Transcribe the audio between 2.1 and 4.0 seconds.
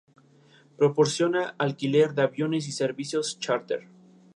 de aviones y servicios charter.